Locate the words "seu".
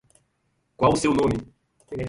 0.95-1.13